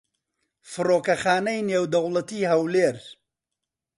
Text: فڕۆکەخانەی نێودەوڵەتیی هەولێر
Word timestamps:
فڕۆکەخانەی 0.71 1.61
نێودەوڵەتیی 1.69 2.47
هەولێر 2.51 2.97